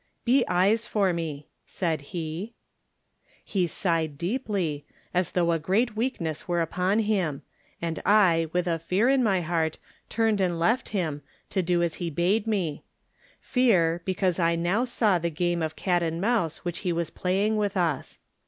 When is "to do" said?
11.51-11.83